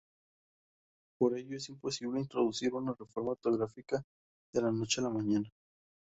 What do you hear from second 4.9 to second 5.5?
a la mañana".